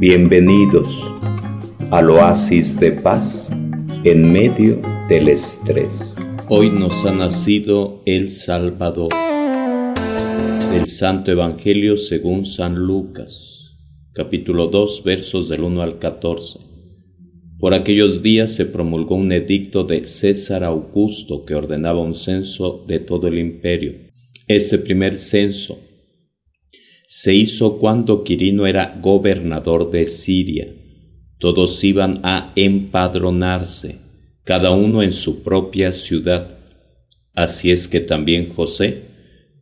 [0.00, 1.04] Bienvenidos
[1.90, 3.50] al oasis de paz
[4.04, 6.14] en medio del estrés.
[6.48, 9.08] Hoy nos ha nacido el Salvador.
[10.70, 13.76] Del Santo Evangelio según San Lucas,
[14.12, 16.60] capítulo 2, versos del 1 al 14.
[17.58, 23.00] Por aquellos días se promulgó un edicto de César Augusto que ordenaba un censo de
[23.00, 23.94] todo el imperio.
[24.46, 25.87] Este primer censo
[27.10, 30.68] se hizo cuando Quirino era gobernador de Siria.
[31.38, 33.96] Todos iban a empadronarse,
[34.44, 36.58] cada uno en su propia ciudad.
[37.32, 39.04] Así es que también José,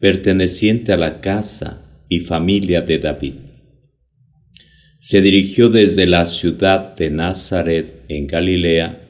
[0.00, 3.34] perteneciente a la casa y familia de David,
[4.98, 9.06] se dirigió desde la ciudad de Nazaret en Galilea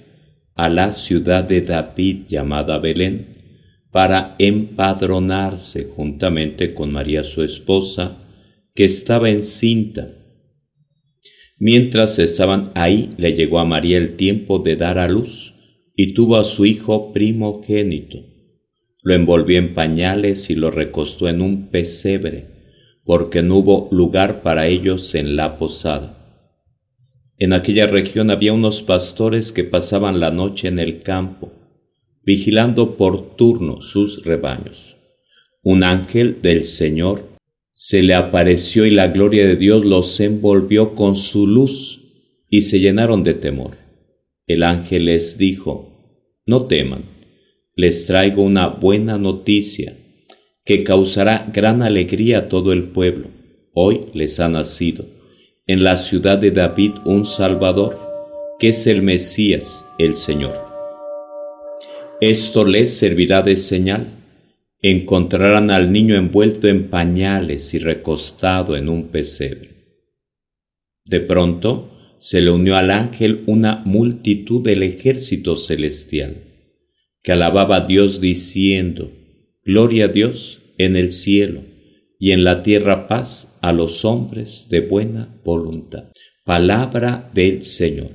[0.54, 3.34] a la ciudad de David llamada Belén,
[3.90, 8.24] para empadronarse juntamente con María su esposa,
[8.76, 10.12] que estaba encinta.
[11.58, 15.54] Mientras estaban ahí, le llegó a María el tiempo de dar a luz
[15.96, 18.18] y tuvo a su hijo primogénito.
[19.02, 22.48] Lo envolvió en pañales y lo recostó en un pesebre,
[23.04, 26.12] porque no hubo lugar para ellos en la posada.
[27.38, 31.52] En aquella región había unos pastores que pasaban la noche en el campo,
[32.22, 34.96] vigilando por turno sus rebaños.
[35.62, 37.35] Un ángel del Señor
[37.78, 42.04] se le apareció y la gloria de Dios los envolvió con su luz
[42.48, 43.76] y se llenaron de temor.
[44.46, 47.04] El ángel les dijo, no teman,
[47.74, 49.94] les traigo una buena noticia
[50.64, 53.28] que causará gran alegría a todo el pueblo.
[53.74, 55.04] Hoy les ha nacido
[55.66, 58.00] en la ciudad de David un Salvador,
[58.58, 60.54] que es el Mesías, el Señor.
[62.22, 64.25] Esto les servirá de señal
[64.82, 69.70] encontrarán al niño envuelto en pañales y recostado en un pesebre.
[71.04, 76.36] De pronto se le unió al ángel una multitud del ejército celestial,
[77.22, 79.12] que alababa a Dios diciendo,
[79.64, 81.62] Gloria a Dios en el cielo
[82.18, 86.12] y en la tierra paz a los hombres de buena voluntad.
[86.44, 88.10] Palabra del Señor.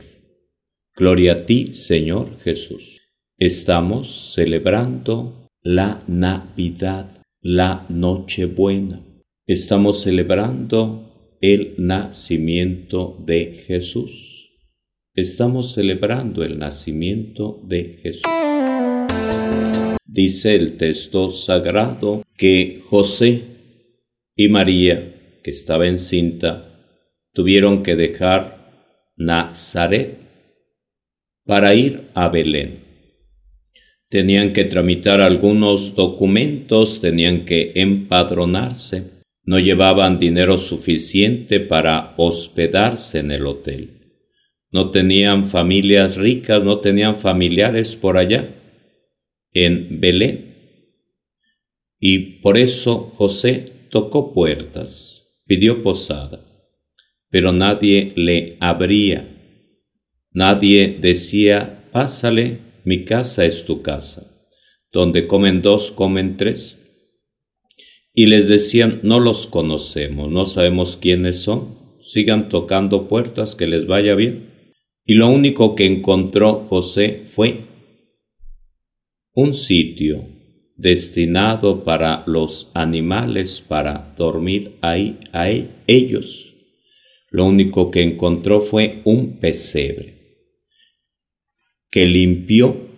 [0.96, 3.02] Gloria a ti, Señor Jesús.
[3.38, 9.02] Estamos celebrando la Navidad, la Nochebuena.
[9.46, 14.50] Estamos celebrando el nacimiento de Jesús.
[15.14, 18.24] Estamos celebrando el nacimiento de Jesús.
[20.04, 23.44] Dice el texto sagrado que José
[24.36, 26.98] y María, que estaba encinta,
[27.34, 30.18] tuvieron que dejar Nazaret
[31.46, 32.81] para ir a Belén
[34.12, 43.32] tenían que tramitar algunos documentos, tenían que empadronarse, no llevaban dinero suficiente para hospedarse en
[43.32, 44.18] el hotel,
[44.70, 48.54] no tenían familias ricas, no tenían familiares por allá,
[49.54, 50.58] en Belén.
[51.98, 56.42] Y por eso José tocó puertas, pidió posada,
[57.30, 59.26] pero nadie le abría,
[60.34, 64.28] nadie decía, pásale, mi casa es tu casa.
[64.92, 66.78] Donde comen dos, comen tres.
[68.14, 73.88] Y les decían, no los conocemos, no sabemos quiénes son, sigan tocando puertas, que les
[73.88, 74.50] vaya bien.
[75.06, 77.66] Y lo único que encontró José fue
[79.34, 80.28] un sitio
[80.76, 85.50] destinado para los animales para dormir ahí a
[85.88, 86.54] ellos.
[87.30, 90.21] Lo único que encontró fue un pesebre
[91.92, 92.90] que limpió,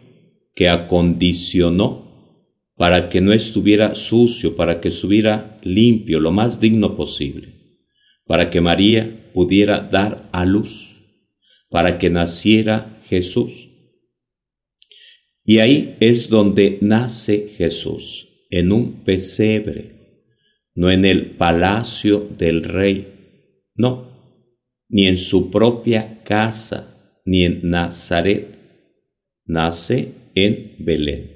[0.55, 2.03] que acondicionó
[2.75, 7.53] para que no estuviera sucio, para que estuviera limpio, lo más digno posible,
[8.25, 11.05] para que María pudiera dar a luz,
[11.69, 13.69] para que naciera Jesús.
[15.43, 19.93] Y ahí es donde nace Jesús, en un pesebre,
[20.75, 23.07] no en el palacio del rey,
[23.75, 24.11] no,
[24.87, 28.62] ni en su propia casa, ni en Nazaret,
[29.45, 31.31] nace en Belén,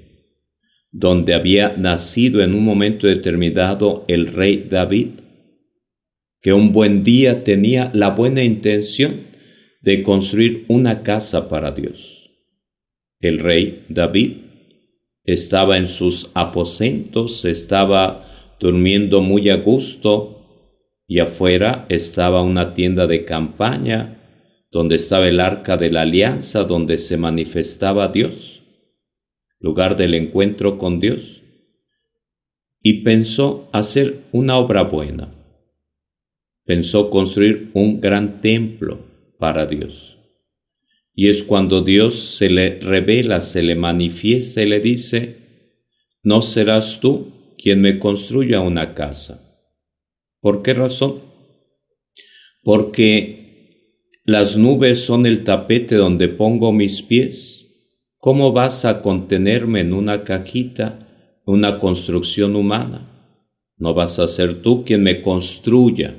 [0.90, 5.08] donde había nacido en un momento determinado el rey David,
[6.40, 9.14] que un buen día tenía la buena intención
[9.80, 12.30] de construir una casa para Dios.
[13.20, 14.32] El rey David
[15.24, 20.38] estaba en sus aposentos, estaba durmiendo muy a gusto
[21.06, 24.17] y afuera estaba una tienda de campaña
[24.70, 28.62] donde estaba el arca de la alianza, donde se manifestaba Dios,
[29.60, 31.42] lugar del encuentro con Dios,
[32.82, 35.34] y pensó hacer una obra buena.
[36.64, 38.98] pensó construir un gran templo
[39.38, 40.18] para Dios.
[41.14, 45.38] Y es cuando Dios se le revela, se le manifiesta y le dice,
[46.22, 49.64] no serás tú quien me construya una casa.
[50.40, 51.22] ¿Por qué razón?
[52.62, 53.47] Porque
[54.28, 57.64] las nubes son el tapete donde pongo mis pies.
[58.18, 63.08] ¿Cómo vas a contenerme en una cajita, una construcción humana?
[63.78, 66.14] No vas a ser tú quien me construya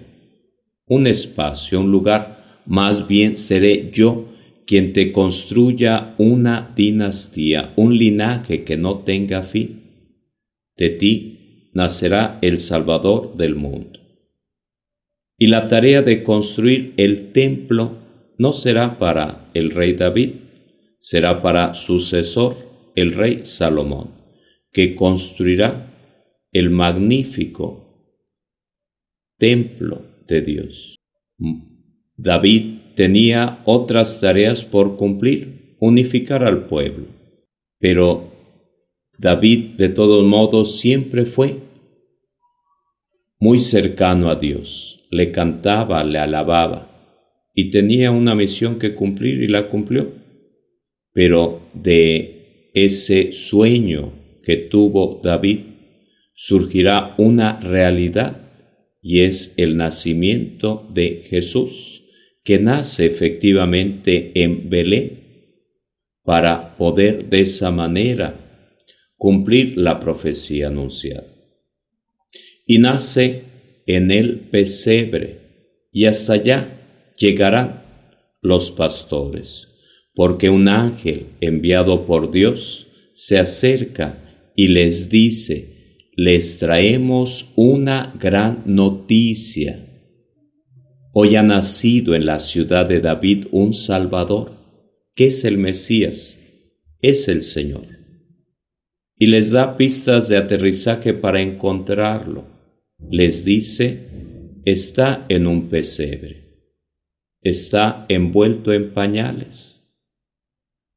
[0.88, 4.26] un espacio, un lugar, más bien seré yo
[4.66, 9.84] quien te construya una dinastía, un linaje que no tenga fin.
[10.76, 13.99] De ti nacerá el Salvador del mundo.
[15.40, 17.98] Y la tarea de construir el templo
[18.38, 20.32] no será para el rey David,
[21.00, 22.58] será para sucesor,
[22.96, 24.12] el rey Salomón,
[24.74, 25.90] que construirá
[26.52, 27.90] el magnífico
[29.38, 30.96] templo de Dios.
[32.18, 37.06] David tenía otras tareas por cumplir, unificar al pueblo,
[37.80, 38.34] pero
[39.18, 41.69] David de todos modos siempre fue
[43.40, 46.90] muy cercano a Dios, le cantaba, le alababa
[47.56, 50.12] y tenía una misión que cumplir y la cumplió.
[51.14, 54.14] Pero de ese sueño
[54.44, 55.60] que tuvo David
[56.34, 58.50] surgirá una realidad
[59.02, 62.04] y es el nacimiento de Jesús,
[62.44, 65.20] que nace efectivamente en Belén,
[66.24, 68.76] para poder de esa manera
[69.16, 71.39] cumplir la profecía anunciada.
[72.72, 73.46] Y nace
[73.88, 77.82] en el pesebre, y hasta allá llegarán
[78.44, 79.70] los pastores,
[80.14, 82.86] porque un ángel enviado por Dios
[83.16, 89.84] se acerca y les dice, les traemos una gran noticia.
[91.12, 94.52] Hoy ha nacido en la ciudad de David un Salvador,
[95.16, 96.38] que es el Mesías,
[97.02, 97.88] es el Señor.
[99.18, 102.59] Y les da pistas de aterrizaje para encontrarlo.
[103.08, 106.66] Les dice, está en un pesebre,
[107.42, 109.78] está envuelto en pañales,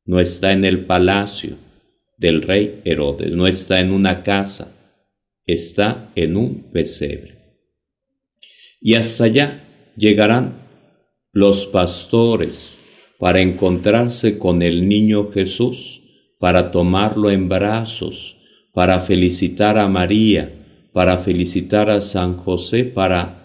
[0.04, 1.56] no está en el palacio
[2.18, 4.76] del rey Herodes, no está en una casa,
[5.46, 7.58] está en un pesebre.
[8.80, 9.64] Y hasta allá
[9.96, 10.66] llegarán
[11.32, 12.80] los pastores
[13.18, 16.02] para encontrarse con el niño Jesús,
[16.38, 18.36] para tomarlo en brazos,
[18.74, 20.61] para felicitar a María,
[20.92, 23.42] para felicitar a San José, para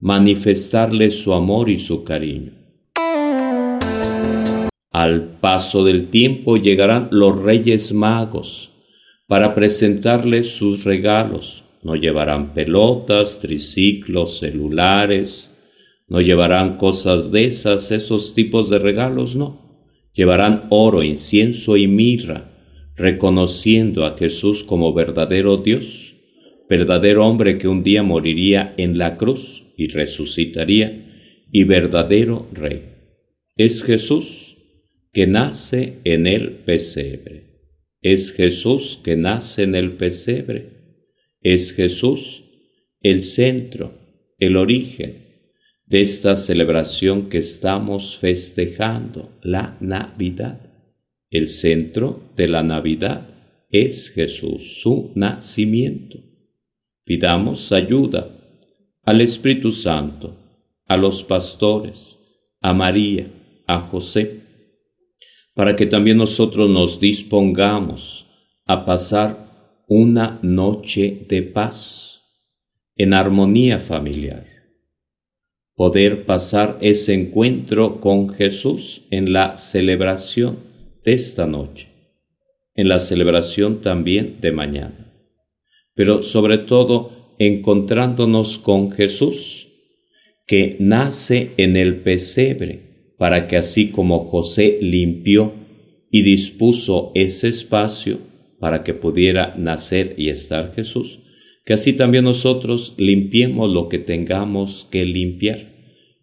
[0.00, 2.52] manifestarle su amor y su cariño.
[4.90, 8.70] Al paso del tiempo llegarán los reyes magos,
[9.26, 11.64] para presentarles sus regalos.
[11.82, 15.50] No llevarán pelotas, triciclos, celulares,
[16.08, 19.68] no llevarán cosas de esas, esos tipos de regalos, no.
[20.14, 22.50] Llevarán oro, incienso y mirra,
[22.96, 26.14] reconociendo a Jesús como verdadero Dios,
[26.68, 31.04] verdadero hombre que un día moriría en la cruz y resucitaría,
[31.50, 32.82] y verdadero Rey.
[33.56, 34.56] Es Jesús
[35.12, 37.48] que nace en el pesebre.
[38.02, 40.66] Es Jesús que nace en el pesebre.
[41.40, 42.44] Es Jesús
[43.00, 43.94] el centro,
[44.38, 45.28] el origen
[45.86, 50.60] de esta celebración que estamos festejando, la Navidad.
[51.30, 53.28] El centro de la Navidad
[53.70, 56.27] es Jesús, su nacimiento.
[57.08, 58.28] Pidamos ayuda
[59.02, 60.36] al Espíritu Santo,
[60.86, 62.18] a los pastores,
[62.60, 63.30] a María,
[63.66, 64.40] a José,
[65.54, 68.26] para que también nosotros nos dispongamos
[68.66, 72.24] a pasar una noche de paz
[72.94, 74.44] en armonía familiar.
[75.76, 80.58] Poder pasar ese encuentro con Jesús en la celebración
[81.06, 81.88] de esta noche,
[82.74, 85.07] en la celebración también de mañana,
[85.98, 89.66] pero sobre todo encontrándonos con Jesús
[90.46, 95.54] que nace en el pesebre para que así como José limpió
[96.12, 98.18] y dispuso ese espacio
[98.60, 101.18] para que pudiera nacer y estar Jesús,
[101.64, 105.72] que así también nosotros limpiemos lo que tengamos que limpiar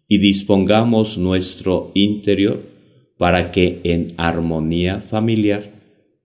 [0.08, 2.62] y dispongamos nuestro interior
[3.18, 5.82] para que en armonía familiar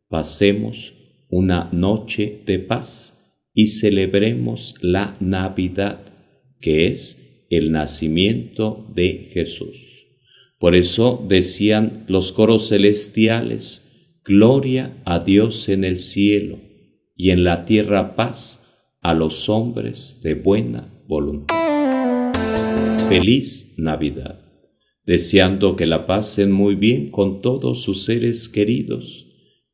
[0.08, 0.93] pasemos
[1.29, 3.17] una noche de paz
[3.53, 6.01] y celebremos la Navidad,
[6.60, 10.08] que es el nacimiento de Jesús.
[10.58, 13.81] Por eso decían los coros celestiales,
[14.24, 16.60] Gloria a Dios en el cielo
[17.15, 18.62] y en la tierra paz
[19.01, 21.55] a los hombres de buena voluntad.
[23.10, 24.39] feliz Navidad,
[25.05, 29.27] deseando que la pasen muy bien con todos sus seres queridos,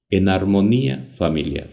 [0.09, 1.69] en armonía familiar.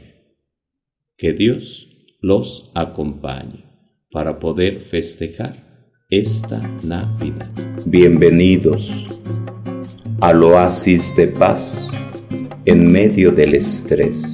[1.17, 1.94] Que Dios
[2.27, 3.67] los acompañe
[4.11, 5.63] para poder festejar
[6.09, 7.51] esta Navidad.
[7.85, 9.07] Bienvenidos
[10.23, 11.91] al oasis de paz
[12.65, 14.34] en medio del estrés.